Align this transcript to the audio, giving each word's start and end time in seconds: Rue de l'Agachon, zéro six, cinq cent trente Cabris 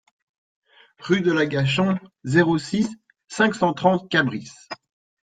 Rue 0.97 1.21
de 1.21 1.31
l'Agachon, 1.31 1.99
zéro 2.23 2.57
six, 2.57 2.89
cinq 3.27 3.53
cent 3.53 3.71
trente 3.73 4.09
Cabris 4.09 4.49